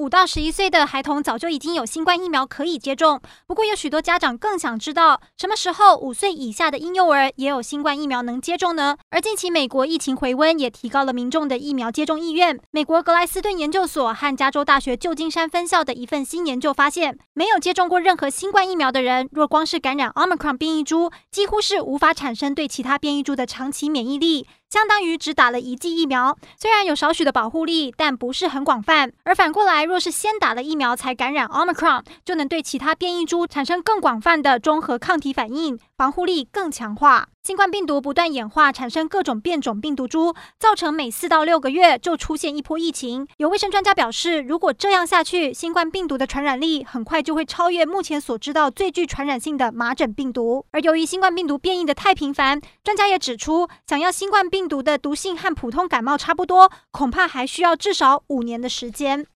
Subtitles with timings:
[0.00, 8.96] 五到十一岁的孩童早就已经有新冠疫苗可以接种，不过有许多家长更想知道，什么时候五岁以下的婴幼儿也有新冠疫苗能接种呢？
[9.10, 12.58] 而近期美国疫情回温，也提高了民众的疫苗接种意愿。
[12.70, 24.46] 美国格莱斯顿研究所和加州大学旧金山分校的一份新研究发现，没有接种过任何新冠疫苗的人，若光是感染 Omicron 变异株，几乎是无法产生对其他变异株的长期免疫力。
[24.70, 29.10] 相当于只打了一剂疫苗，虽然有少许的保护力，但不是很广泛。
[29.24, 37.26] 而反过来，若是先打了疫苗才感染 Omicron，就能对其他变异株产生更广泛的中和抗体反应，防护力更强化。
[37.42, 43.26] 新冠病毒不断演化，产生各种变种病毒株，造成每四到六个月就出现一波疫情。
[43.38, 50.64] 有卫生专家表示，如果这样下去，新冠病毒的传染力很快就会超越目前所知道最具传染性的麻疹病毒。
[50.70, 59.26] 而由于新冠病毒变异的太频繁，专家也指出，想要新冠病毒的毒性和普通感冒差不多，恐怕还需要至少五年的时间。